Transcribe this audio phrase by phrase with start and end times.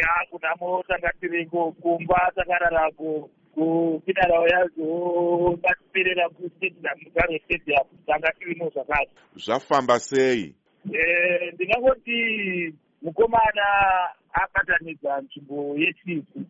[0.00, 4.88] eya kunamo tanga tiringo kumba takararako kupinarawo yazo
[5.62, 10.54] batiperera kustadium mugaro stadium tanga tirimo zvakati zvafamba sei?
[10.92, 12.18] Eh, ndingangoti
[13.02, 13.66] mukomana
[14.32, 16.40] akatanidza nzvimbo yechifu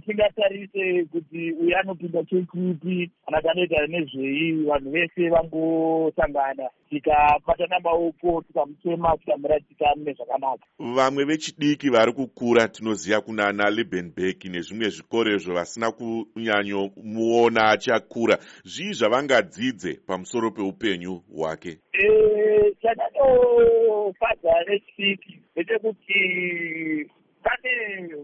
[0.00, 6.70] tisingatarise kuti uyu anopinda chechipi kana kanoita nezvei vanhu vese vangosangana.
[6.90, 10.64] Tikapatana maoko tikamuchema tikamuratitika mune zvakanaka.
[10.78, 18.38] Vamwe vechidiki vari kukura tinoziva kunana libenbeck nezvimwe zvikorezvo vasina kunyanyomuona achakura.
[18.64, 21.78] Zvii zvavangadzidze pamusoro peupenyu hwake?
[21.92, 26.20] Eh, chandinofadza nechidiki ndechekuti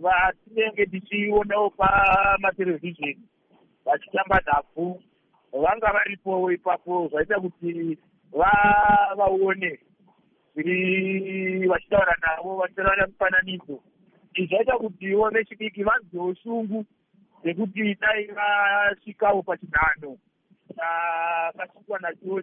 [0.00, 3.22] vatinenge tichionawo pamaterevhizheni
[3.84, 5.02] vachitamba nhabvu
[5.52, 7.98] vanga varipo ipapo zvaita kuti
[8.32, 9.78] va- vaone
[10.54, 13.80] zviri vachitaura navo vachitaura mufananidzo.
[14.34, 16.84] Izvi zvaita kutiwo vechidiki vanzwewo shungu
[17.44, 20.16] yekuti dai vasvikawo pachinhano
[20.76, 22.42] chakasvikwa nacho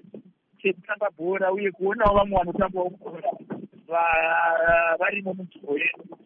[0.62, 3.32] chekutamba bhora uye kuonawo vamwe vanotambawo bhora
[3.88, 6.18] va- varimo munzvimbo yedu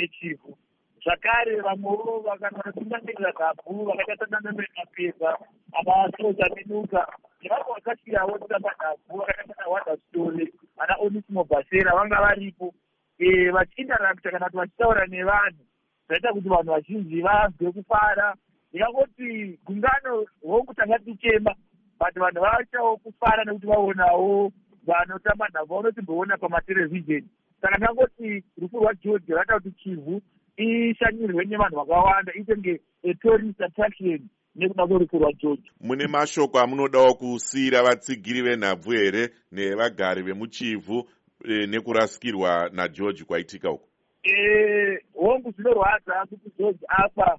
[0.00, 0.58] yechifu
[1.04, 5.38] zvakare vamwewo vakana vanotungamirira nhabvu vakaita sananamapedza
[5.78, 12.74] anasoja menuka nevamwe vakasiyawo kutamba nhabvu vakaita sana wanda story ana onisimo bhasera vanga varipo.
[13.18, 15.64] Eh, vachiindarakta kana kuti vachitaura nevanhu
[16.06, 18.34] zvaita kuti vanhu vazhinji vanzwe kufara.
[18.70, 21.54] Ndingangoti gungano hongu tanga tichema
[21.98, 24.52] but vanhu vachawo kufara nekuti vaonawo
[24.86, 27.28] vanotamba nhabvu vanotimboona pamaterevhizheni
[27.60, 30.22] saka ndingangoti rufu rwageorge rata kuti chivhu
[30.56, 34.20] ishanyirwe nevanhu vakawanda itenge etourist attraction
[34.56, 41.08] nekuda kwerufu rwageorge mune mashoko amunodawo kusiyira vatsigiri venhabvu here nevagari vemuchivhu
[41.44, 43.88] e, nekurasikirwa nageorge kwaitika uko
[44.22, 47.38] Eh, hongu zvinorwadza kuti george afa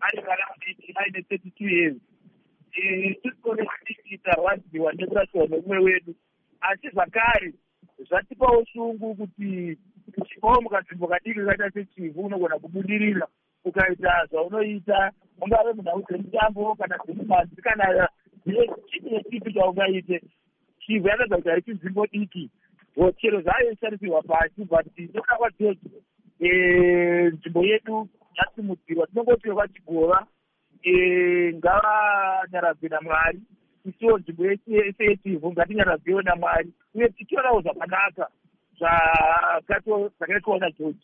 [0.00, 1.96] ari kana mudiki aine thirty two years
[2.72, 6.14] tisikone kudiki tarwadziwa nekurasiwa nomumwe wedu.
[6.60, 7.54] Asi zvakare
[8.08, 9.78] zvatipawo shungu kuti
[10.16, 13.26] uchipawo mukadzimbo kadiki kaita sechivhu unogona kubudirira
[13.64, 18.08] ukaita zvaunoita ungave munhau dzemutambo kana dzemumanzi kana
[18.44, 20.22] chii nechipi chaungaite
[20.80, 22.50] chivhu yakaedza kuti haisi nzvimbo diki.
[23.20, 25.90] Chero zvayo isharisirwa pasi but nokuda kwageorge
[27.32, 29.06] nzvimbo yedu yasimudzirwa.
[29.06, 30.26] Tinongoti kwachigova
[31.54, 33.40] ngavanyaradze namwari
[33.84, 36.70] isiwo nzvimbo yese yechivhu ngatinyaradzewo namwari.
[36.94, 38.28] Uye tichionawo zvakanaka
[40.18, 40.98] zvakaitwa nageorge